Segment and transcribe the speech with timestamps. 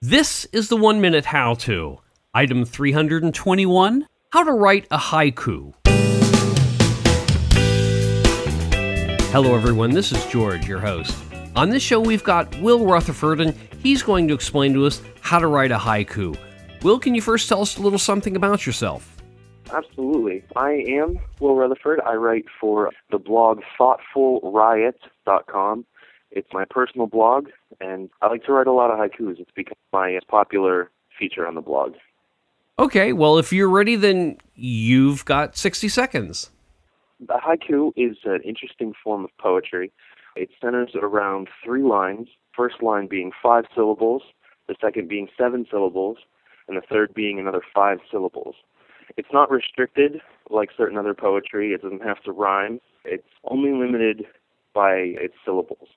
[0.00, 1.98] This is the one minute how to.
[2.32, 5.74] Item 321 How to write a haiku.
[9.32, 9.90] Hello, everyone.
[9.90, 11.18] This is George, your host.
[11.56, 15.40] On this show, we've got Will Rutherford, and he's going to explain to us how
[15.40, 16.38] to write a haiku.
[16.84, 19.16] Will, can you first tell us a little something about yourself?
[19.72, 20.44] Absolutely.
[20.54, 22.00] I am Will Rutherford.
[22.06, 25.86] I write for the blog thoughtfulriot.com.
[26.30, 27.48] It's my personal blog,
[27.80, 29.40] and I like to write a lot of haikus.
[29.40, 31.94] It's become my popular feature on the blog.
[32.78, 36.50] Okay, well, if you're ready, then you've got 60 seconds.
[37.18, 39.90] The haiku is an interesting form of poetry.
[40.36, 44.22] It centers around three lines, first line being five syllables,
[44.68, 46.18] the second being seven syllables,
[46.68, 48.54] and the third being another five syllables.
[49.16, 51.72] It's not restricted like certain other poetry.
[51.72, 52.80] It doesn't have to rhyme.
[53.04, 54.26] It's only limited
[54.74, 55.88] by its syllables.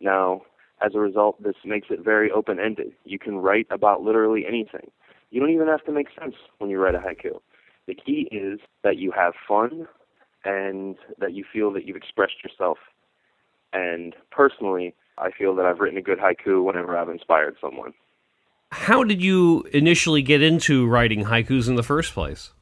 [0.00, 0.42] Now,
[0.84, 2.92] as a result, this makes it very open ended.
[3.04, 4.90] You can write about literally anything.
[5.30, 7.40] You don't even have to make sense when you write a haiku.
[7.86, 9.86] The key is that you have fun
[10.44, 12.78] and that you feel that you've expressed yourself.
[13.72, 17.94] And personally, I feel that I've written a good haiku whenever I've inspired someone.
[18.72, 22.52] How did you initially get into writing haikus in the first place?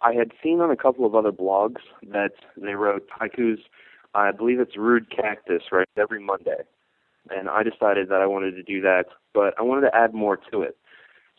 [0.00, 3.58] I had seen on a couple of other blogs that they wrote haikus.
[4.14, 5.88] I believe it's Rude Cactus, right?
[5.96, 6.62] Every Monday
[7.30, 10.38] and I decided that I wanted to do that, but I wanted to add more
[10.50, 10.76] to it.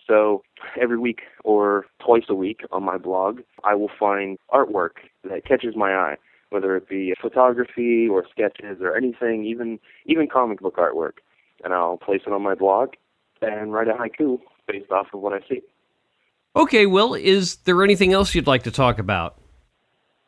[0.08, 0.42] So
[0.80, 5.76] every week or twice a week on my blog, I will find artwork that catches
[5.76, 6.16] my eye,
[6.50, 11.20] whether it be photography or sketches or anything, even even comic book artwork,
[11.64, 12.94] and I'll place it on my blog
[13.42, 15.62] and write a haiku based off of what I see.
[16.56, 19.40] Okay, Will, is there anything else you'd like to talk about?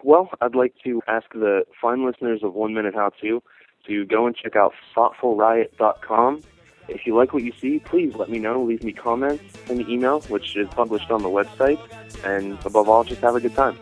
[0.04, 3.42] Well, I'd like to ask the fine listeners of One Minute How To
[3.86, 6.42] to go and check out thoughtfulriot.com.
[6.88, 8.62] If you like what you see, please let me know.
[8.64, 11.80] Leave me comments, send me email, which is published on the website.
[12.26, 13.78] And above all, just have a good time.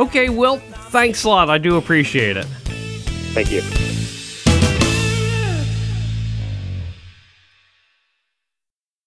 [0.00, 0.58] Okay, well,
[0.90, 1.50] thanks a lot.
[1.50, 2.46] I do appreciate it.
[3.34, 3.87] Thank you.